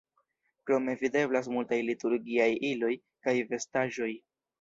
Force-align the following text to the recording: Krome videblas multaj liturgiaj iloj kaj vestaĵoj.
Krome 0.69 0.93
videblas 1.01 1.49
multaj 1.55 1.79
liturgiaj 1.89 2.47
iloj 2.71 2.91
kaj 3.29 3.35
vestaĵoj. 3.53 4.09